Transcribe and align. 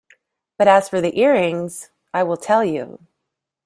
But 0.57 0.67
as 0.67 0.89
for 0.89 0.99
the 0.99 1.19
earrings— 1.19 1.91
I 2.11 2.23
will 2.23 2.35
tell 2.35 2.65
you. 2.65 3.05